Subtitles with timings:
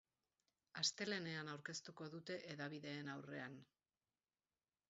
[0.83, 3.63] Astelehenean aurkeztuko dute hedabideen aurrean.